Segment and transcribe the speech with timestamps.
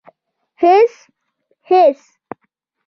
[0.61, 0.93] _هېڅ،
[1.69, 1.99] هېڅ.